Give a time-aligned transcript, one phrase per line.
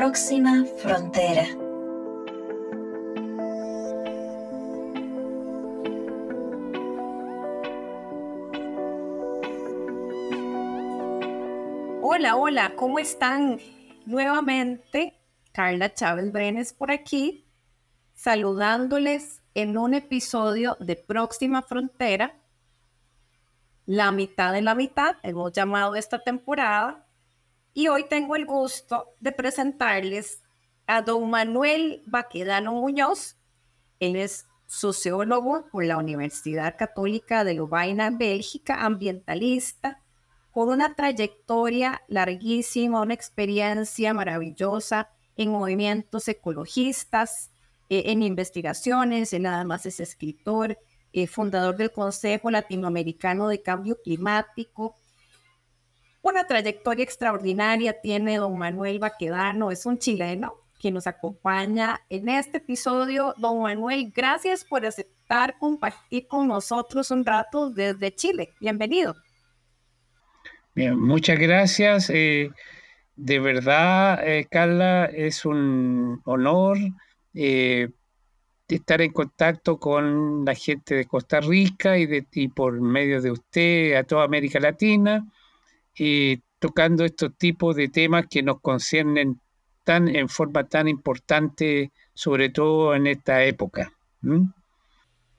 [0.00, 1.44] próxima frontera.
[12.00, 13.58] Hola, hola, ¿cómo están?
[14.06, 15.20] Nuevamente,
[15.52, 17.46] Carla Chávez Brenes por aquí,
[18.14, 22.40] saludándoles en un episodio de Próxima Frontera,
[23.84, 27.06] la mitad de la mitad, hemos llamado esta temporada,
[27.74, 30.42] y hoy tengo el gusto de presentarles
[30.86, 33.36] a don Manuel Baquedano Muñoz.
[34.00, 40.02] Él es sociólogo por la Universidad Católica de Lovaina, Bélgica, ambientalista,
[40.50, 47.50] con una trayectoria larguísima, una experiencia maravillosa en movimientos ecologistas,
[47.88, 50.78] eh, en investigaciones, él además es escritor,
[51.12, 54.94] eh, fundador del Consejo Latinoamericano de Cambio Climático,
[56.22, 62.58] una trayectoria extraordinaria tiene don Manuel Baquedano, es un chileno que nos acompaña en este
[62.58, 63.34] episodio.
[63.36, 68.50] Don Manuel, gracias por aceptar compartir con nosotros un rato desde Chile.
[68.60, 69.14] Bienvenido.
[70.74, 72.10] Bien, muchas gracias.
[72.10, 72.50] Eh,
[73.16, 76.78] de verdad, eh, Carla, es un honor
[77.34, 77.90] eh,
[78.68, 83.30] estar en contacto con la gente de Costa Rica y, de, y por medio de
[83.32, 85.26] usted a toda América Latina
[86.58, 89.40] tocando estos tipos de temas que nos conciernen
[89.84, 93.92] tan en forma tan importante, sobre todo en esta época.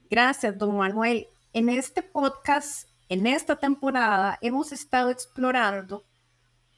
[0.10, 1.28] Gracias, don Manuel.
[1.54, 6.04] En este podcast, en esta temporada, hemos estado explorando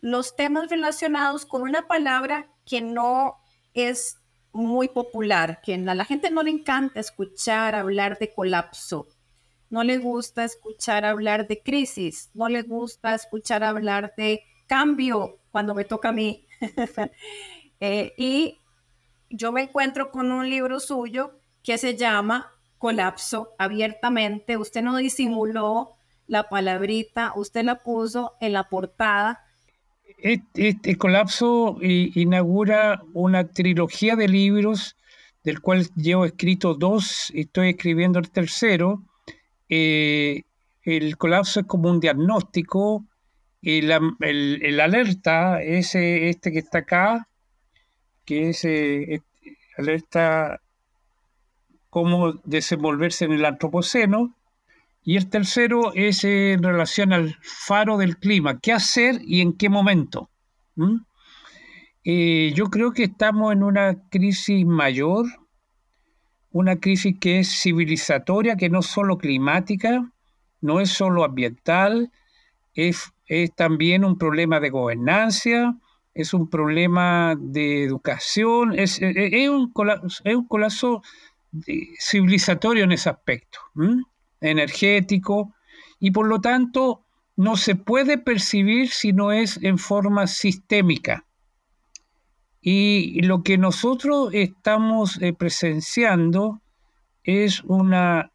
[0.01, 3.37] los temas relacionados con una palabra que no
[3.73, 4.17] es
[4.51, 9.07] muy popular, que a la gente no le encanta escuchar hablar de colapso,
[9.73, 15.73] no le gusta escuchar hablar de crisis, no le gusta escuchar hablar de cambio cuando
[15.73, 16.45] me toca a mí.
[17.85, 18.59] Eh, y
[19.29, 21.33] yo me encuentro con un libro suyo
[21.63, 24.55] que se llama Colapso abiertamente.
[24.55, 29.43] Usted no disimuló la palabrita, usted la puso en la portada.
[30.17, 34.95] Este, colapso inaugura una trilogía de libros,
[35.43, 39.03] del cual llevo escrito dos, estoy escribiendo el tercero,
[39.69, 40.43] eh,
[40.83, 43.05] el colapso es como un diagnóstico,
[43.61, 47.29] y el, alerta, ese, este que está acá,
[48.25, 50.61] que es eh, este, alerta
[51.89, 54.35] cómo desenvolverse en el antropoceno,
[55.05, 59.69] y el tercero es en relación al faro del clima, qué hacer y en qué
[59.69, 60.29] momento.
[62.03, 65.25] Eh, yo creo que estamos en una crisis mayor
[66.53, 70.09] una crisis que es civilizatoria, que no es solo climática,
[70.61, 72.11] no es solo ambiental,
[72.75, 73.11] es,
[73.55, 75.75] también un problema de gobernanza,
[76.13, 79.01] es un problema de educación, es,
[79.49, 81.01] un, colapso,
[81.99, 83.59] civilizatorio en ese aspecto,
[84.39, 85.55] energético,
[85.99, 87.03] y por lo tanto
[87.35, 91.25] no se puede percibir si no es en forma sistémica.
[92.65, 96.61] Y lo que nosotros estamos eh, presenciando
[97.21, 98.31] es una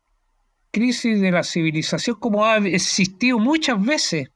[0.70, 4.28] crisis de la civilización como ha existido muchas veces.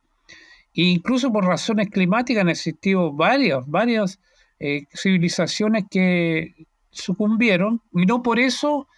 [0.73, 4.19] E incluso por razones climáticas han existido varias, varias
[4.59, 6.55] eh, civilizaciones que
[6.91, 8.89] sucumbieron y no por eso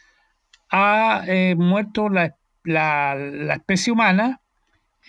[0.71, 4.41] ha eh, muerto la, la, especie humana,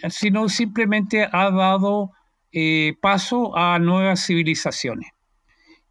[0.10, 2.12] sino simplemente ha dado
[3.02, 5.15] paso a nuevas civilizaciones.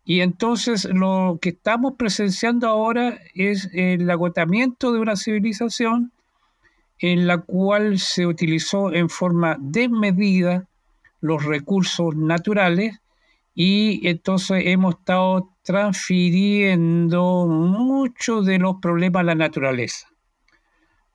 [0.05, 6.13] Y entonces lo que estamos presenciando ahora es el agotamiento de una civilización
[6.99, 10.69] en la cual se utilizó en forma desmedida
[11.21, 13.01] los recursos naturales
[13.55, 20.09] y entonces hemos estado transfiriendo muchos de los problemas a la naturaleza.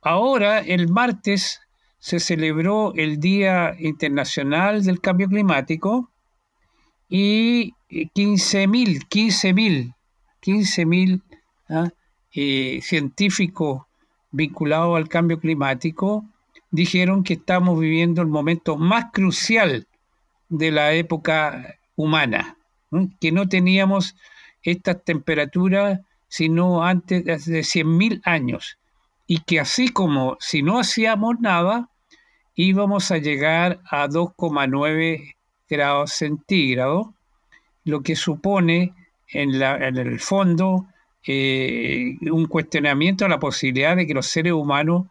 [0.02, 1.62] Ahora, el martes,
[2.00, 6.10] se celebró el Día Internacional del Cambio Climático
[7.10, 9.94] y 15.000, 15.000,
[10.42, 11.22] 15.000
[12.82, 13.82] científicos
[14.32, 16.24] vinculados al cambio climático
[16.72, 19.88] dijeron que estamos viviendo el momento más crucial
[20.50, 22.58] de la época humana,
[23.20, 24.16] que no teníamos
[24.64, 28.78] estas temperaturas sino antes de 100.000 años,
[29.26, 31.90] y que así como si no hacíamos nada,
[32.54, 35.36] íbamos a llegar a 2,9
[35.70, 37.08] grados centígrados,
[37.86, 38.94] lo que supone
[39.32, 40.88] en, el fondo
[41.26, 45.08] eh, un cuestionamiento a la posibilidad de que los seres humanos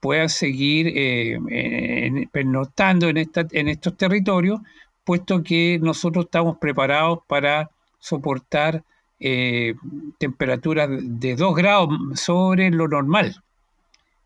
[0.00, 4.60] puedan seguir eh, en, en estos territorios,
[5.02, 8.84] puesto que nosotros estamos preparados para soportar
[9.20, 9.74] eh,
[10.18, 11.88] temperaturas de 2 grados
[12.20, 13.42] sobre lo normal.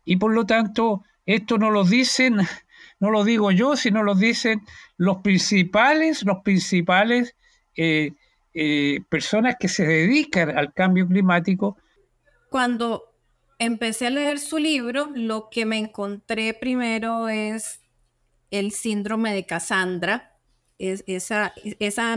[0.03, 2.39] Y por lo tanto, esto no lo dicen,
[2.99, 4.61] no lo digo yo, sino lo dicen
[4.97, 7.35] los principales, los principales
[7.75, 8.11] eh,
[8.53, 11.77] eh, personas que se dedican al cambio climático.
[12.49, 13.03] Cuando
[13.57, 17.81] empecé a leer su libro, lo que me encontré primero es
[18.51, 20.37] el síndrome de Cassandra.
[20.77, 21.53] Es esa,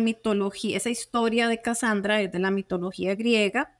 [0.00, 3.76] mitología, esa historia de Cassandra es de la mitología griega,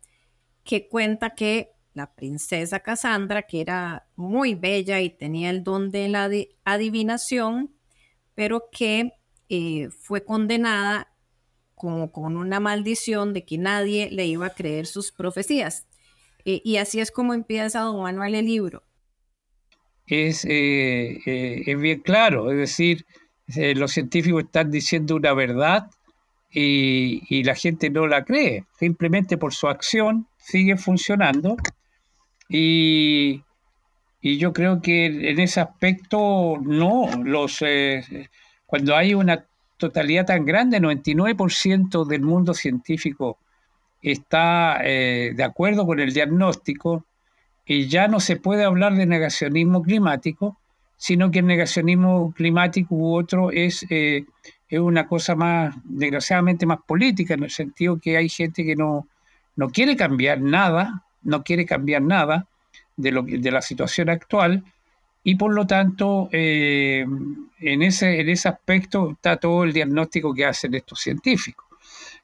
[0.65, 6.09] que cuenta que la princesa Cassandra, que era muy bella y tenía el don de
[6.09, 6.31] la
[6.65, 7.75] adivinación,
[8.35, 9.13] pero que
[9.49, 11.13] eh, fue condenada
[11.75, 15.87] como con una maldición de que nadie le iba a creer sus profecías.
[16.45, 18.83] Eh, y así es como empieza Don Manuel el libro.
[20.07, 23.07] Es, eh, es bien claro, es decir,
[23.47, 25.91] los científicos están diciendo una verdad
[26.55, 31.57] y, la gente no la cree, simplemente por su acción sigue funcionando
[32.55, 33.43] y,
[34.21, 38.29] yo creo que en ese aspecto, no, los, eh,
[38.67, 39.47] cuando hay una
[39.79, 43.39] totalidad tan grande, 99% del mundo científico
[44.03, 47.05] está eh, de acuerdo con el diagnóstico
[47.65, 50.59] y ya no se puede hablar de negacionismo climático,
[50.97, 54.27] sino que el negacionismo climático u otro es, eh,
[54.69, 59.09] es una cosa más, desgraciadamente, más política, en el sentido que hay gente que no,
[59.57, 62.47] no quiere cambiar nada, no quiere cambiar nada
[62.97, 64.65] de, lo, de la situación actual
[65.25, 67.05] y por lo tanto eh,
[67.61, 71.65] en, ese, en ese aspecto está todo el diagnóstico que hacen estos científicos.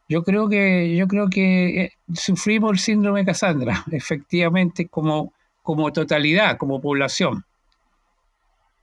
[0.08, 5.92] Yo creo que, yo creo que eh, sufrimos el síndrome de Cassandra, efectivamente, como, como
[5.92, 7.44] totalidad, como población.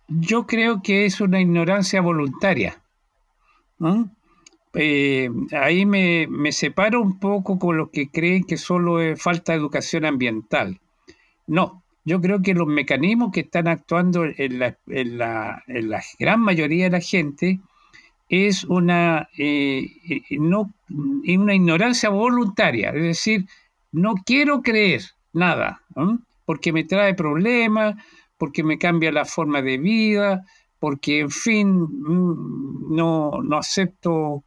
[0.07, 2.79] Yo creo que es una ignorancia voluntaria.
[4.77, 9.60] Eh, ahí me, separo un poco con los que creen que solo es falta de
[9.60, 10.80] educación ambiental.
[11.48, 15.63] No, yo creo que los mecanismos que están actuando en la, en la,
[16.19, 17.60] gran mayoría de la gente
[18.27, 19.88] es una, eh,
[20.31, 23.45] no, una ignorancia voluntaria, es decir,
[23.92, 25.81] no quiero creer nada,
[26.45, 27.95] porque me trae problemas,
[28.38, 30.45] porque me cambia la forma de vida,
[30.80, 34.44] porque, en fin, mm, no, no acepto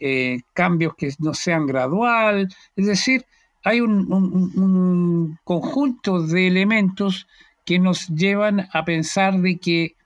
[0.00, 3.26] eh, cambios que no sean gradual, es decir,
[3.62, 7.26] hay un, conjunto de elementos
[7.66, 9.96] que nos llevan a pensar de que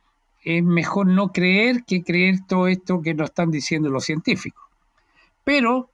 [0.43, 4.65] es mejor no creer que creer todo esto que nos están diciendo los científicos.
[5.45, 5.89] Pero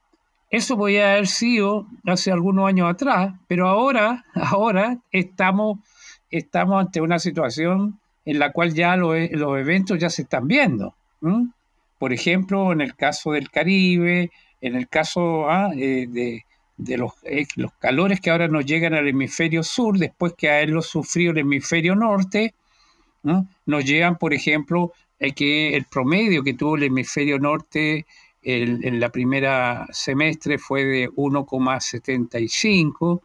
[0.49, 5.79] eso podía haber sido hace algunos años atrás, pero ahora, ahora estamos,
[6.31, 10.95] estamos ante una situación en la cual ya los, eventos ya se están viendo
[12.01, 16.07] por ejemplo, en el caso del Caribe, en el caso ah, eh,
[16.75, 20.81] de, los, eh, los, calores que ahora nos llegan al hemisferio sur, después que haberlo
[20.81, 22.55] sufrido el hemisferio norte,
[23.21, 28.07] nos llegan, por ejemplo, eh, que el promedio que tuvo el hemisferio norte
[28.41, 33.21] en la primera semestre fue de 1,75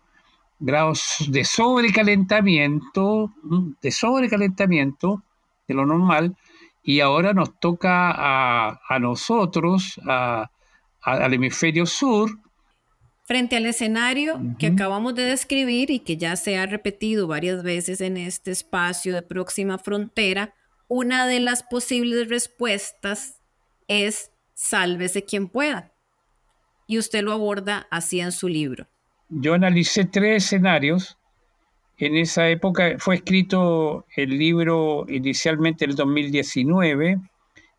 [0.58, 3.32] grados de sobrecalentamiento,
[3.80, 5.22] de sobrecalentamiento
[5.66, 6.36] de lo normal,
[6.86, 12.30] y ahora nos toca a, nosotros, al hemisferio sur.
[13.24, 18.00] Frente al escenario que acabamos de describir y que ya se ha repetido varias veces
[18.00, 20.54] en este espacio de próxima frontera,
[20.86, 23.40] una de las posibles respuestas
[23.88, 25.92] es sálvese quien pueda.
[26.86, 28.86] Y usted lo aborda así en su libro.
[29.28, 31.18] Yo analicé tres escenarios
[31.98, 37.18] en esa época fue escrito el libro inicialmente en el 2019,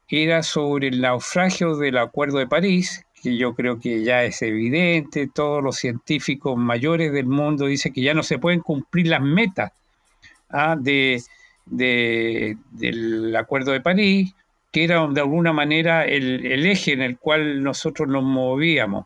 [0.09, 5.27] era sobre el naufragio del Acuerdo de París, que yo creo que ya es evidente,
[5.27, 9.71] todos los científicos mayores del mundo dicen que ya no se pueden cumplir las metas
[10.50, 10.77] ¿ah?
[10.79, 11.21] de,
[11.65, 14.33] del Acuerdo de París,
[14.71, 19.05] que era de alguna manera el, el eje en el cual nosotros nos movíamos.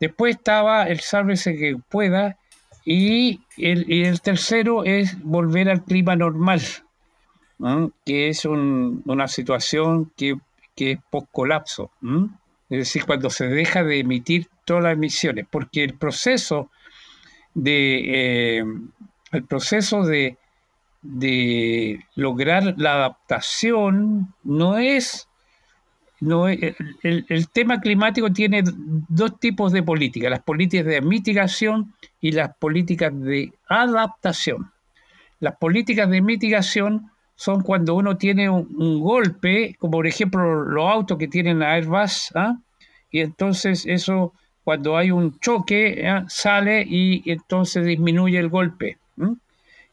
[0.00, 2.38] Después estaba el sálvese que pueda,
[2.84, 6.60] y el, tercero es volver al clima normal,
[8.04, 10.36] que es una situación que,
[10.76, 11.90] es post-colapso.
[12.68, 16.70] Es decir, cuando se deja de emitir todas las emisiones, porque el proceso
[17.54, 18.64] de, eh,
[19.32, 20.36] el proceso de,
[21.02, 25.28] de lograr la adaptación no es
[26.24, 32.32] no, el, el, tema climático tiene dos tipos de políticas, las políticas de mitigación y
[32.32, 34.72] las políticas de adaptación.
[35.40, 41.18] Las políticas de mitigación son cuando uno tiene un, golpe, como por ejemplo los autos
[41.18, 42.56] que tienen Airbus, ¿ah?
[43.10, 48.96] y entonces eso cuando hay un choque, sale y entonces disminuye el golpe.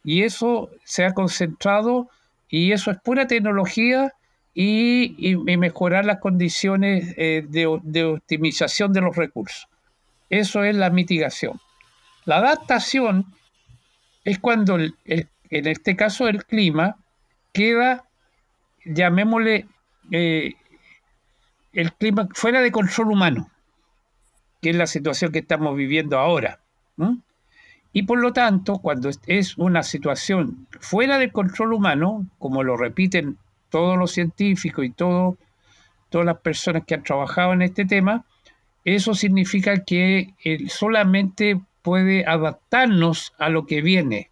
[0.04, 2.10] Y eso se ha concentrado
[2.48, 4.14] y eso es pura tecnología
[4.54, 9.68] y, mejorar las condiciones eh, de, optimización de los recursos.
[10.30, 11.60] Eso es la mitigación.
[12.26, 13.26] La adaptación
[14.24, 14.88] es cuando, en
[15.50, 16.98] este caso, el clima
[17.54, 18.06] queda,
[18.86, 19.68] llamémosle,
[20.12, 20.54] eh,
[21.74, 23.50] el clima fuera de control humano,
[24.62, 26.60] que es la situación que estamos viviendo ahora.
[27.94, 33.38] Y por lo tanto, cuando es una situación fuera del control humano, como lo repiten
[33.72, 35.36] todos los científicos y todas
[36.12, 38.26] las personas que han trabajado en este tema,
[38.86, 40.34] eso significa que
[40.68, 44.30] solamente puede adaptarnos a lo que viene,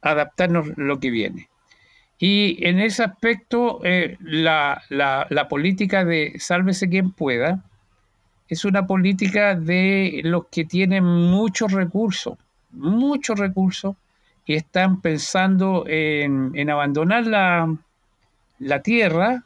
[0.00, 1.48] adaptarnos a lo que viene.
[2.18, 7.62] Y en ese aspecto, eh, la, la, política de sálvese quien pueda
[8.48, 12.38] es una política de los que tienen muchos recursos,
[12.70, 13.96] muchos recursos,
[14.46, 17.76] y están pensando en, abandonar la,
[18.58, 19.44] la tierra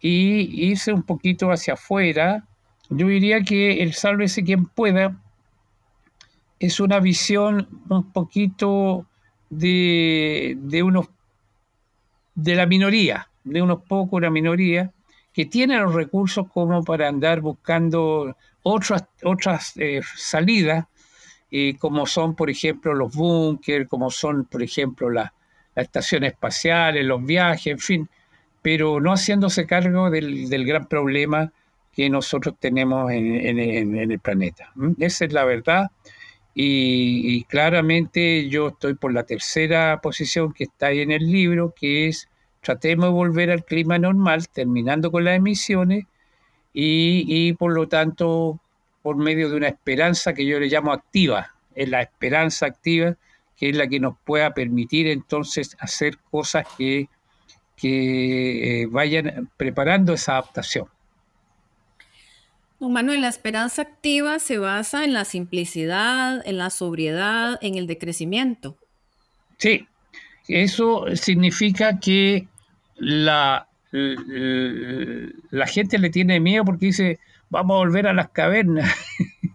[0.00, 2.44] y irse un poquito hacia afuera.
[2.90, 5.16] Yo diría que el sálvese quien pueda
[6.60, 9.06] es una visión un poquito
[9.50, 11.08] de, de unos
[12.34, 14.92] de la minoría, de unos pocos, una minoría,
[15.32, 20.86] que tiene los recursos como para andar buscando otras, otras eh, salidas,
[21.78, 25.30] como son, por ejemplo, los búnker, como son, por ejemplo, las
[25.76, 28.08] estaciones espaciales, los viajes, en fin,
[28.62, 31.52] pero no haciéndose cargo del, gran problema
[31.92, 34.72] que nosotros tenemos en, el planeta.
[34.98, 35.90] Esa es la verdad.
[36.56, 41.74] Y, y, claramente yo estoy por la tercera posición que está ahí en el libro,
[41.76, 42.28] que es
[42.64, 46.06] tratemos de volver al clima normal, terminando con las emisiones
[46.72, 48.60] y, por lo tanto
[49.04, 53.18] por medio de una esperanza que yo le llamo activa, es la esperanza activa
[53.58, 57.08] que es la que nos pueda permitir entonces hacer cosas que,
[57.76, 60.86] que eh, vayan preparando esa adaptación.
[62.80, 68.76] Manuel, la esperanza activa se basa en la simplicidad, en la sobriedad, en el decrecimiento.
[69.58, 69.86] Sí,
[70.48, 72.48] eso significa que
[72.96, 77.18] la, la gente le tiene miedo porque dice,
[77.50, 78.94] vamos a volver a las cavernas.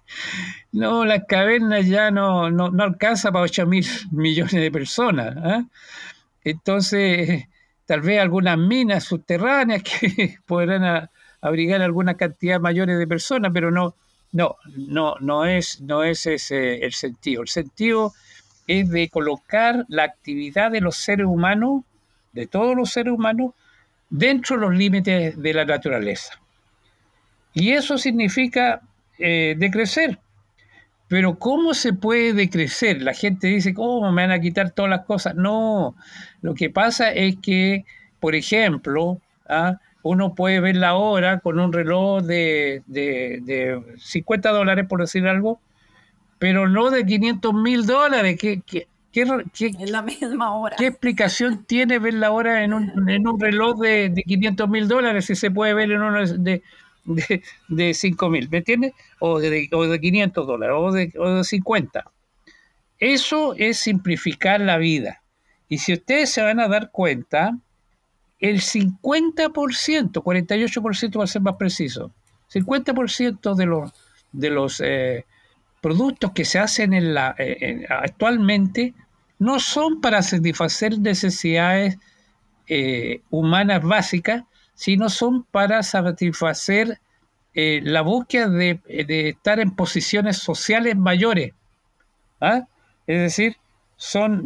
[0.71, 5.35] no, las cavernas ya no, no, alcanza para 8 mil millones de personas.
[5.37, 5.65] ¿ah?
[6.43, 7.47] Entonces,
[7.85, 11.09] tal vez algunas minas subterráneas que podrán
[11.41, 13.95] abrigar alguna cantidad mayores de personas, pero no,
[14.31, 17.41] no, no, no es, no es ese el sentido.
[17.41, 18.13] El sentido
[18.67, 21.83] es de colocar la actividad de los seres humanos
[22.33, 23.53] de todos los seres humanos
[24.09, 26.39] dentro de los límites de la naturaleza.
[27.59, 28.81] Y eso significa
[29.17, 30.19] eh, decrecer.
[31.09, 33.01] Pero ¿cómo se puede decrecer?
[33.01, 35.35] La gente dice, ¿cómo me van a quitar todas las cosas?
[35.35, 35.95] No,
[36.41, 37.83] lo que pasa es que,
[38.19, 39.79] por ejemplo, ¿ah?
[40.03, 45.59] uno puede ver la hora con un reloj de, de, 50 dólares, por decir algo,
[46.37, 48.37] pero no de 500 mil dólares.
[48.39, 48.61] ¿Qué,
[49.87, 50.75] la misma hora.
[50.77, 54.87] ¿Qué explicación tiene ver la hora en un, en un reloj de, de 500 mil
[54.87, 56.61] dólares si se puede ver en uno de,
[57.09, 58.49] de, de 5 mil?
[58.49, 58.93] ¿Me entiendes?
[59.19, 62.11] O de, o de 500 dólares o de, o de 50.
[62.99, 65.21] Eso es simplificar la vida.
[65.67, 67.57] Y si ustedes se van a dar cuenta,
[68.39, 72.11] el 50%, 48% va a ser más preciso,
[72.51, 73.91] 50% de los,
[74.31, 75.25] de los eh,
[75.81, 78.93] productos que se hacen eh, actualmente
[79.37, 81.97] no son para satisfacer necesidades
[82.67, 84.43] eh, humanas básicas,
[84.79, 86.99] sino son para satisfacer
[87.53, 88.79] eh, la búsqueda de,
[89.27, 91.51] estar en posiciones sociales mayores.
[92.39, 92.61] ¿ah?
[93.05, 93.57] Es decir,
[93.97, 94.45] son...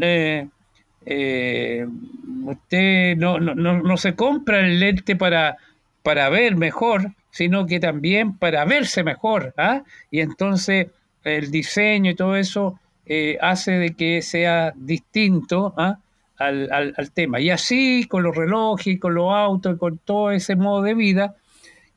[2.46, 5.58] usted no, no, no, se compra el lente para,
[6.02, 9.54] para ver mejor, sino que también para verse mejor.
[9.56, 9.84] ¿ah?
[10.10, 10.88] Y entonces
[11.24, 16.00] el diseño y todo eso eh, hace de que sea distinto ¿ah?
[16.38, 17.40] Al, tema.
[17.40, 21.36] Y así con los relojes, con los autos, con todo ese modo de vida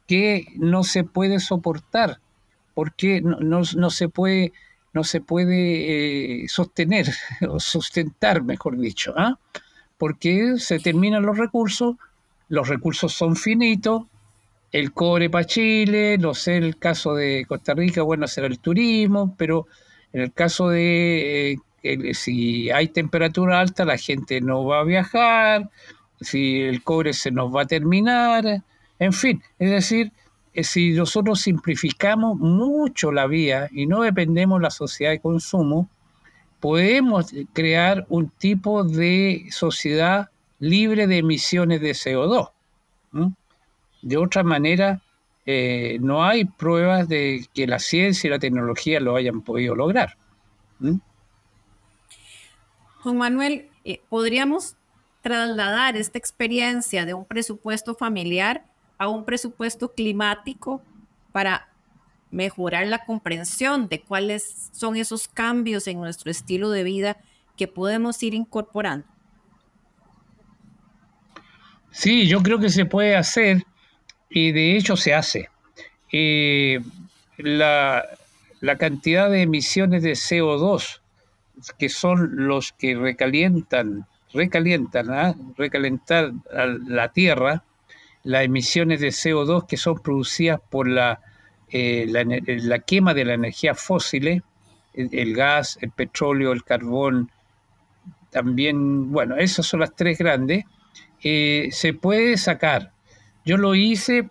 [0.06, 2.20] que no se puede soportar,
[2.74, 4.52] porque no, se puede,
[4.92, 7.06] no se puede eh, sostener
[7.48, 9.38] o sustentar, mejor dicho, ¿ah?
[9.98, 11.96] porque se terminan los recursos,
[12.48, 14.04] los recursos son finitos,
[14.72, 19.34] el cobre para Chile, no sé, el caso de Costa Rica, bueno, será el turismo,
[19.38, 19.66] pero
[20.12, 21.58] en el caso de eh,
[22.14, 25.70] si hay temperatura alta, la gente no va a viajar,
[26.20, 28.62] si el cobre se nos va a terminar,
[28.98, 30.12] en fin, es decir,
[30.54, 35.88] eh, si nosotros simplificamos mucho la vía y no dependemos de la sociedad de consumo,
[36.60, 42.50] podemos crear un tipo de sociedad libre de emisiones de CO2.
[44.02, 45.02] De otra manera,
[45.44, 50.16] eh, no hay pruebas de que la ciencia y la tecnología lo hayan podido lograr.
[53.06, 54.74] Juan Manuel, eh, ¿podríamos
[55.22, 58.64] trasladar esta experiencia de un presupuesto familiar
[58.98, 60.82] a un presupuesto climático
[61.30, 61.68] para
[62.32, 67.16] mejorar la comprensión de cuáles son esos cambios en nuestro estilo de vida
[67.56, 69.06] que podemos ir incorporando?
[71.92, 73.62] Sí, yo creo que se puede hacer
[74.30, 75.48] y de hecho se hace.
[76.10, 76.80] Eh,
[77.36, 78.04] la,
[78.80, 81.02] cantidad de emisiones de CO2
[81.78, 85.34] que son los que recalientan, recalientan, ¿ah?
[85.56, 87.64] recalentar la Tierra,
[88.22, 91.20] las emisiones de CO2 que son producidas por la,
[91.70, 94.42] eh, la, quema de la energía fósil,
[94.94, 97.30] el, gas, el petróleo, el carbón,
[98.30, 100.64] también, bueno, esas son las tres grandes,
[101.22, 102.92] eh, se puede sacar.
[103.44, 104.28] Yo lo hice,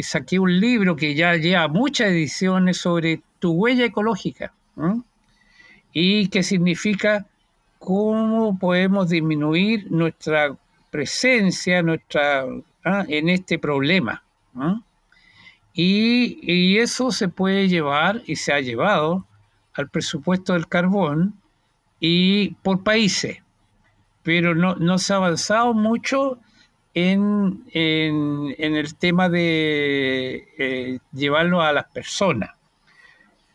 [0.00, 4.52] saqué un libro que ya lleva muchas ediciones sobre tu huella ecológica
[6.00, 7.26] y que significa
[7.80, 10.56] cómo podemos disminuir nuestra
[10.90, 12.44] presencia nuestra,
[12.84, 13.04] ¿ah?
[13.08, 14.22] en este problema.
[15.72, 19.26] Y, eso se puede llevar y se ha llevado
[19.74, 21.34] al presupuesto del carbón
[21.98, 23.42] y por países,
[24.22, 26.38] pero no, no se ha avanzado mucho
[26.94, 32.50] en, en, el tema de eh, llevarlo a las personas.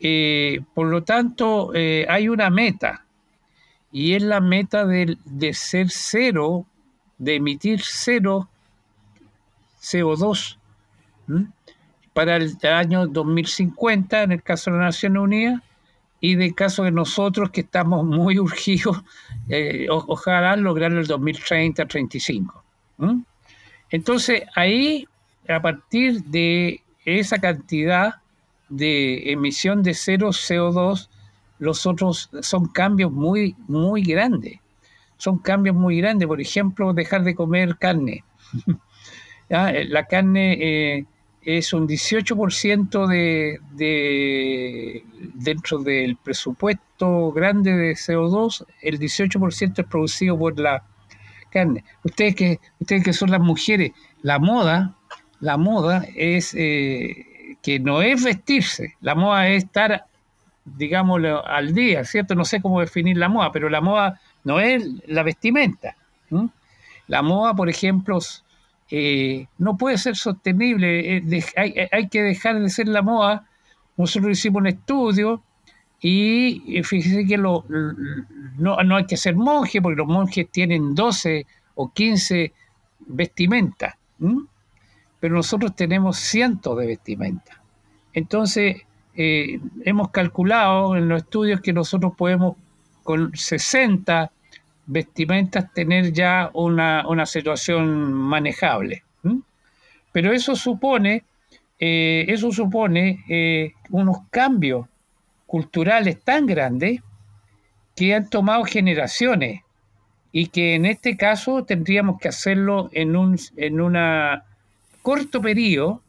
[0.05, 3.05] Eh, por lo tanto, eh, hay una meta,
[3.89, 5.17] y es la meta de,
[5.53, 6.65] ser cero,
[7.17, 8.49] de emitir cero
[9.81, 10.57] CO2
[12.11, 15.61] para el año 2050, en el caso de la Naciones Unidas,
[16.19, 19.01] y de caso de nosotros que estamos muy urgidos,
[19.89, 22.61] ojalá lograrlo el 2030-35.
[23.89, 25.07] Entonces, ahí,
[25.47, 28.15] a partir de esa cantidad
[28.69, 31.09] de emisión de cero CO2,
[31.59, 34.59] los otros son cambios muy, muy grandes.
[35.17, 36.27] Son cambios muy grandes.
[36.27, 38.23] Por ejemplo, dejar de comer carne.
[39.49, 41.05] La carne eh,
[41.43, 45.03] es un 18% de, de,
[45.35, 50.83] dentro del presupuesto grande de CO2, el 18% es producido por la
[52.03, 53.91] Ustedes que, ustedes que son las mujeres,
[54.23, 54.95] la moda,
[55.39, 57.27] la moda es eh,
[57.63, 60.05] que no es vestirse, la moda es estar,
[60.65, 62.35] digámoslo, al día, ¿cierto?
[62.35, 65.95] No sé cómo definir la moda, pero la moda no es la vestimenta.
[67.07, 68.19] La moda, por ejemplo,
[68.91, 73.47] eh, no puede ser sostenible, eh, hay, que dejar de ser la moda.
[73.95, 75.41] Nosotros hicimos un estudio
[76.01, 77.63] y fíjese que lo,
[78.57, 81.45] no, no, hay que ser monje, porque los monjes tienen 12
[81.75, 82.51] o 15
[83.07, 83.95] vestimentas,
[85.23, 87.57] pero nosotros tenemos cientos de vestimentas.
[88.11, 88.81] Entonces,
[89.15, 92.57] eh, hemos calculado en los estudios que nosotros podemos
[93.03, 94.33] con 60
[94.85, 99.05] vestimentas tener ya una, situación manejable.
[100.11, 101.23] Pero eso supone,
[101.79, 104.89] eh, eso supone eh, unos cambios
[105.45, 106.99] culturales tan grandes
[107.95, 109.61] que han tomado generaciones
[110.33, 114.47] y que en este caso tendríamos que hacerlo en un en una
[115.03, 116.01] corto periodo,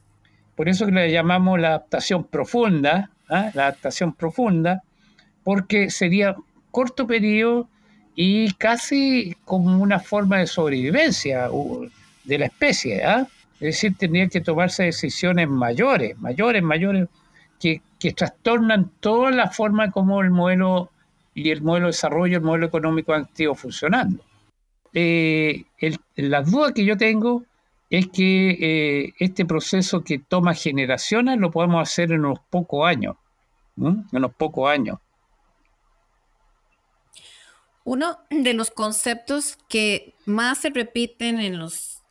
[0.57, 3.50] por eso que le llamamos la adaptación profunda, ¿ah?
[3.52, 4.83] la adaptación profunda,
[5.42, 6.37] porque sería
[6.70, 7.68] corto periodo
[8.14, 11.50] y casi como una forma de sobrevivencia
[12.24, 13.26] de la especie, ¿ah?
[13.54, 17.09] es decir, tendría que tomarse decisiones mayores, mayores, mayores,
[17.61, 20.90] que, que trastornan toda la forma como el modelo
[21.35, 24.22] y el modelo de desarrollo, el modelo económico ido funcionando.
[24.92, 25.64] Eh,
[26.46, 27.44] dudas que yo tengo
[27.90, 33.16] es que eh, este proceso que toma generaciones lo podemos hacer en unos pocos años,
[33.77, 34.99] en unos pocos años.
[37.85, 42.03] Uno de los conceptos que más se repiten en los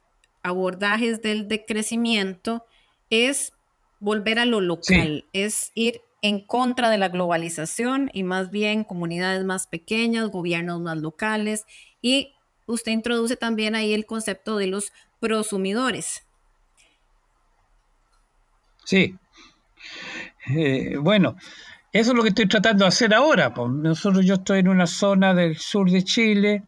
[0.43, 2.65] abordajes del decrecimiento
[3.09, 3.53] es
[3.99, 9.43] volver a lo local, es ir en contra de la globalización y más bien comunidades
[9.45, 11.65] más pequeñas, gobiernos más locales.
[12.01, 12.33] Y
[12.65, 16.21] usted introduce también ahí el concepto de los prosumidores.
[18.83, 19.15] Sí.
[20.53, 21.37] Eh, bueno,
[21.93, 23.53] eso es lo que estoy tratando de hacer ahora.
[23.55, 26.63] Nosotros, yo estoy en una zona del sur de Chile,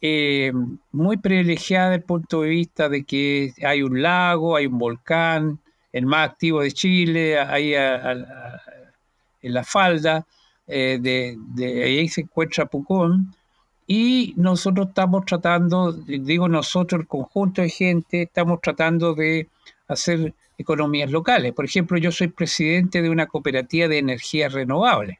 [0.00, 0.52] eh,
[0.90, 5.60] muy privilegiada desde el punto de vista de que hay un lago, hay un volcán,
[5.92, 10.26] el más activo de Chile, ahí en la falda,
[10.66, 13.36] eh, de, ahí se encuentra Pucón,
[13.86, 19.48] y nosotros estamos tratando, digo nosotros, el conjunto de gente, estamos tratando de
[19.88, 21.52] hacer economías locales.
[21.52, 25.18] Por ejemplo, yo soy presidente de una cooperativa de energía renovable.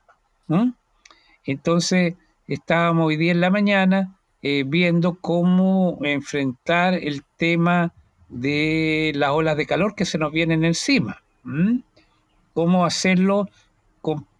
[1.44, 2.14] Entonces,
[2.46, 7.92] estábamos hoy día en la mañana eh, viendo cómo enfrentar el tema
[8.28, 11.22] de las olas de calor que se nos vienen encima.
[12.54, 13.48] Cómo hacerlo.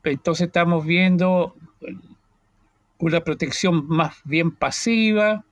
[0.04, 1.54] entonces estamos viendo
[3.02, 5.44] una protección más bien pasiva,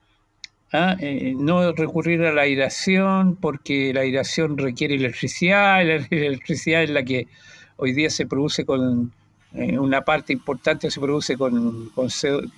[0.71, 0.95] ¿ah?
[1.01, 7.03] eh, no recurrir a la aireación porque la aireación requiere electricidad, la electricidad es la
[7.03, 7.27] que
[7.75, 9.11] hoy día se produce con,
[9.53, 12.07] eh, una parte importante se produce con, con,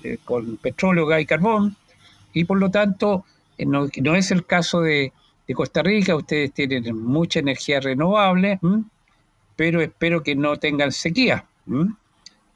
[0.04, 0.20] eh,
[0.62, 1.76] petróleo, gas y carbón,
[2.32, 3.26] y por lo tanto
[3.58, 5.12] no, es el caso de,
[5.56, 8.60] Costa Rica, ustedes tienen mucha energía renovable,
[9.56, 11.46] pero espero que no tengan sequía,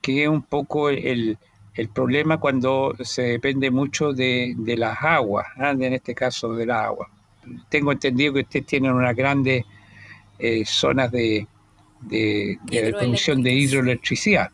[0.02, 1.38] que es un poco el,
[1.77, 5.71] el problema cuando se depende mucho de, las aguas, ¿ah?
[5.71, 7.07] en este caso del agua.
[7.69, 9.63] Tengo entendido que ustedes tienen unas grandes
[10.39, 11.47] eh, zonas de,
[12.01, 12.57] de,
[12.97, 14.49] producción de hidroelectricidad.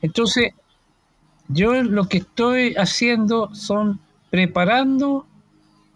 [0.00, 0.52] Entonces,
[1.48, 3.98] yo lo que estoy haciendo son
[4.30, 5.26] preparando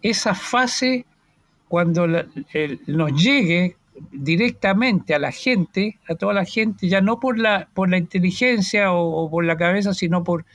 [0.01, 1.05] esa fase
[1.69, 3.77] cuando nos llegue
[4.11, 8.93] directamente a la gente, a toda la gente, ya no por la, por la inteligencia
[8.93, 10.45] o, por la cabeza, sino por,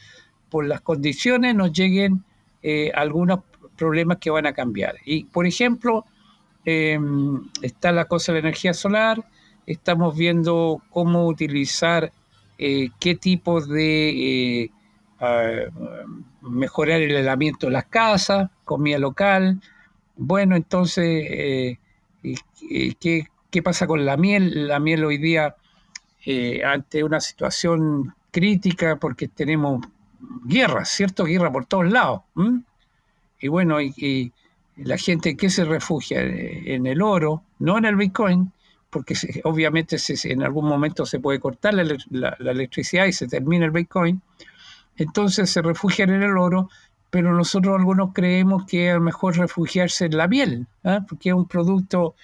[0.51, 2.25] por las condiciones, nos lleguen
[2.63, 3.41] eh, algunos
[3.77, 4.97] problemas que van a cambiar.
[5.05, 6.05] Y, por ejemplo,
[6.65, 9.25] em, está la cosa de la energía solar,
[9.67, 12.13] estamos viendo cómo utilizar
[12.59, 14.71] eh, qué tipo de
[15.21, 15.51] ah,
[16.41, 19.61] mejorar el aislamiento de las casas, comida local.
[20.17, 21.79] Bueno, entonces,
[23.01, 24.69] ¿qué, ¿Qué pasa con la miel?
[24.69, 25.57] La miel hoy día,
[26.27, 29.81] eh, ante una situación crítica, porque tenemos
[30.45, 31.25] guerra, ¿cierto?
[31.25, 32.21] Guerra por todos lados.
[33.41, 34.31] Y bueno, y,
[34.77, 38.53] la gente que se refugia en el oro, no en el Bitcoin,
[38.91, 39.15] porque
[39.45, 44.21] obviamente en algún momento se puede cortar la, electricidad y se termina el Bitcoin,
[44.99, 46.69] entonces se refugian en el oro,
[47.09, 51.07] pero nosotros algunos creemos que es mejor refugiarse en la miel, ¿ah?
[51.09, 52.17] porque es un producto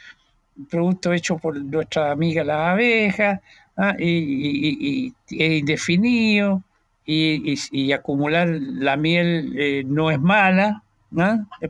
[0.68, 3.40] producto hecho por nuestra amiga las abejas,
[3.76, 3.94] ¿ah?
[3.98, 6.62] y, es indefinido,
[7.04, 10.82] y, acumular la miel eh, no es mala,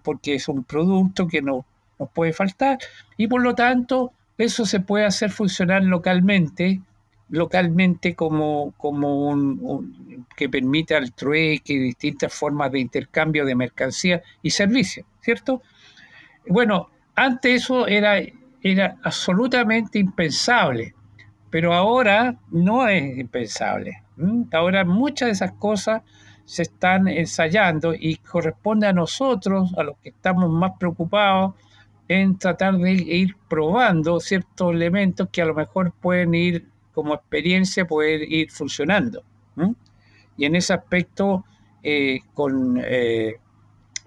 [0.03, 1.65] porque es un producto que no
[1.99, 2.79] nos puede faltar,
[3.17, 6.81] y por lo tanto eso se puede hacer funcionar localmente,
[7.29, 14.51] localmente como, como un, que permita el trueque, distintas formas de intercambio de mercancías y
[14.51, 15.63] servicios, ¿cierto?
[16.47, 18.21] Bueno, antes eso era
[18.63, 20.95] era absolutamente impensable,
[21.51, 24.03] pero ahora no es impensable.
[24.53, 26.03] Ahora muchas de esas cosas
[26.45, 31.55] se están ensayando y corresponde a nosotros, a los que estamos más preocupados,
[32.09, 37.87] en tratar de ir probando ciertos elementos que a lo mejor pueden ir como experiencia,
[37.87, 39.25] pueden ir funcionando.
[40.37, 41.45] Y en ese aspecto,
[41.83, 42.21] eh,
[42.85, 43.37] eh,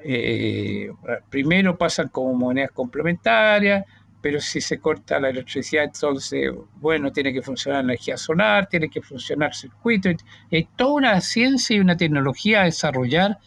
[0.04, 0.92] eh,
[1.30, 3.86] primero pasan como monedas complementarias,
[4.26, 9.00] pero si se corta la electricidad, entonces, bueno, tiene que funcionar energía solar, tiene que
[9.00, 10.10] funcionar circuito.
[10.52, 13.38] Hay toda una ciencia y una tecnología a desarrollar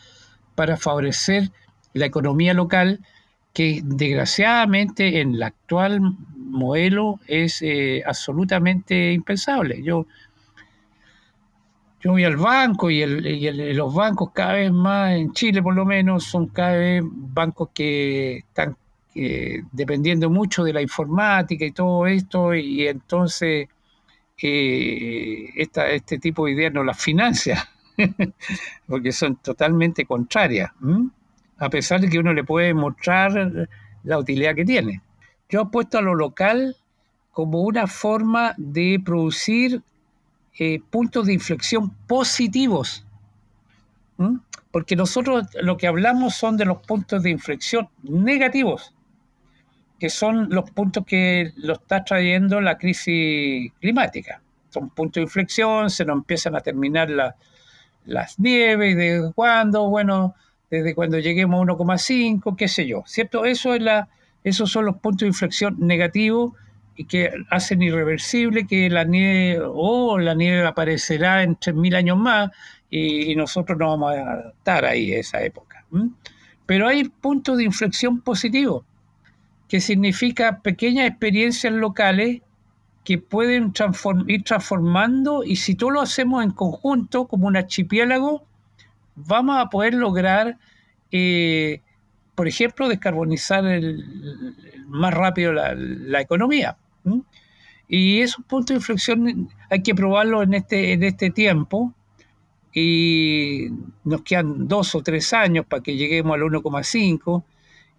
[0.55, 1.51] para favorecer
[1.95, 3.01] la economía local
[3.53, 6.01] que desgraciadamente en el actual
[6.37, 9.83] modelo es eh, absolutamente impensable.
[9.83, 10.07] Yo,
[11.99, 15.85] yo voy al banco y, y los bancos cada vez más, en Chile por lo
[15.85, 18.77] menos, son cada vez bancos que están
[19.15, 23.69] dependiendo mucho de la informática y todo esto, y entonces
[24.41, 27.69] eh, este tipo de ideas no las financia,
[28.87, 30.71] porque son totalmente contrarias,
[31.59, 33.69] a pesar de que uno le puede mostrar
[34.05, 35.03] la utilidad que tiene.
[35.49, 36.77] Yo apuesto a lo local
[37.33, 39.83] como una forma de producir
[40.59, 43.05] eh, puntos de inflexión positivos.
[44.73, 48.93] Porque nosotros lo que hablamos son de los puntos de inflexión negativos
[49.99, 54.41] que son los puntos que lo está trayendo la crisis climática.
[54.71, 57.11] Son puntos de inflexión, se nos empiezan a terminar
[58.05, 60.35] las nieves, desde cuándo, bueno,
[60.71, 63.45] desde cuando lleguemos a 1,5, qué sé yo, ¿cierto?
[63.45, 64.09] Eso es la,
[64.45, 66.53] esos son los puntos de inflexión negativos
[66.95, 72.51] y que hacen irreversible que la nieve, o la nieve aparecerá en 3.000 años más
[72.91, 75.85] y, nosotros no vamos a estar ahí en esa época.
[76.67, 78.85] Pero hay puntos de inflexión positivos
[79.69, 82.41] que significa pequeñas experiencias locales
[83.05, 83.73] que pueden
[84.27, 88.45] ir transformando y si todo lo hacemos en conjunto como un archipiélago,
[89.15, 90.59] vamos a poder lograr,
[91.11, 91.81] eh,
[92.35, 93.65] por ejemplo, descarbonizar
[94.87, 96.77] más rápido la, economía.
[97.89, 101.95] Y es un punto de inflexión, hay que probarlo en este, en este tiempo
[102.75, 103.69] y
[104.05, 107.43] nos quedan dos o tres años para que lleguemos al 1,5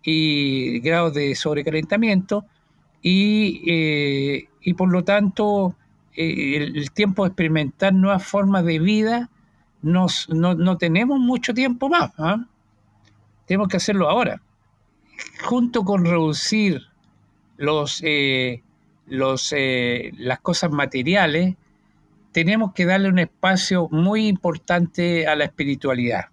[0.04, 2.46] y grados de sobrecalentamiento
[3.02, 5.76] y, eh, y por lo tanto
[6.16, 9.30] eh, el, tiempo de experimentar nuevas formas de vida
[9.82, 12.12] nos, no, tenemos mucho tiempo más.
[12.18, 12.46] ¿ah?
[13.46, 14.42] Tenemos que hacerlo ahora.
[15.44, 16.82] Junto con reducir
[17.58, 18.62] los, eh,
[19.08, 19.54] los,
[20.18, 21.56] las cosas materiales,
[22.32, 26.26] tenemos que darle un espacio muy importante a la espiritualidad.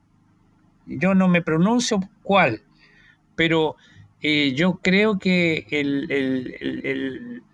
[0.87, 2.63] Yo no me pronuncio cuál,
[3.37, 3.77] pero
[4.23, 5.67] eh, yo creo que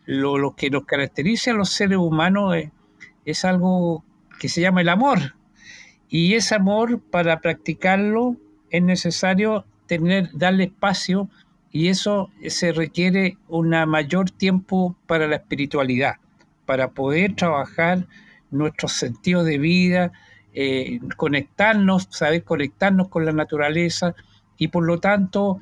[0.06, 2.56] lo, que nos caracteriza a los seres humanos
[3.24, 4.04] es, algo
[4.38, 5.34] que se llama el amor.
[6.08, 8.36] Y ese amor, para practicarlo,
[8.70, 11.28] es necesario tener, darle espacio
[11.70, 16.16] y eso se requiere un mayor tiempo para la espiritualidad,
[16.66, 18.06] para poder trabajar
[18.50, 20.12] nuestros sentidos de vida,
[20.54, 24.14] eh, conectarnos, saber conectarnos con la naturaleza
[24.58, 25.60] y por lo tanto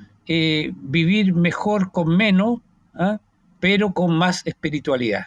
[0.83, 2.61] vivir mejor con menos,
[2.95, 3.19] ¿ah?
[3.59, 5.27] pero con más espiritualidad.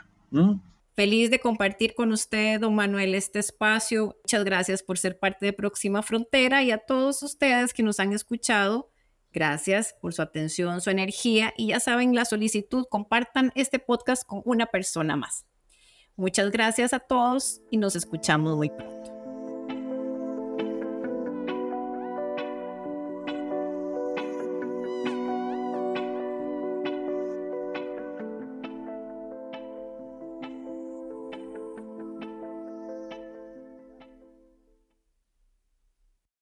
[0.96, 4.16] Feliz de compartir con usted, don Manuel, este espacio.
[4.24, 8.13] Muchas gracias por ser parte de Próxima Frontera y a todos ustedes que nos han
[8.13, 8.92] escuchado.
[9.32, 14.44] Gracias por su atención, su energía y ya saben la solicitud, compartan este podcast con
[14.46, 15.46] una persona más.
[16.16, 19.12] Muchas gracias a todos y nos escuchamos muy pronto.